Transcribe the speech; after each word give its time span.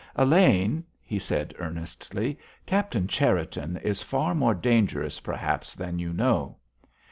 "Elaine," 0.15 0.83
he 1.03 1.19
said, 1.19 1.53
earnestly, 1.59 2.35
"Captain 2.65 3.07
Cherriton 3.07 3.77
is 3.83 4.01
far 4.01 4.33
more 4.33 4.55
dangerous, 4.55 5.19
perhaps, 5.19 5.75
than 5.75 5.99
you 5.99 6.11
know." 6.11 6.57